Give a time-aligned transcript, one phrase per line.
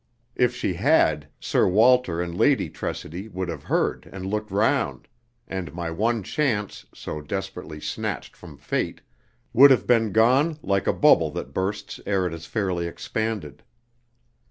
[0.35, 5.07] If she had, Sir Walter and Lady Tressidy would have heard and looked round,
[5.47, 9.01] and my one chance, so desperately snatched from Fate,
[9.53, 13.61] would have been gone like a bubble that bursts ere it has fairly expanded.